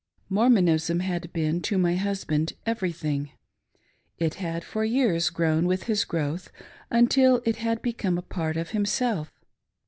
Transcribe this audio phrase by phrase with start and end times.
[0.29, 3.33] Mormonism had been, to my husband, everything.
[4.17, 6.49] It had for years grown with his growth,
[6.89, 9.31] until it had become a part of himself.